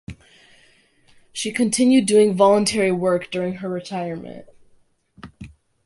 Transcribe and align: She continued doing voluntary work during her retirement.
She 1.31 1.51
continued 1.51 2.07
doing 2.07 2.33
voluntary 2.33 2.91
work 2.91 3.29
during 3.29 3.57
her 3.57 3.69
retirement. 3.69 4.47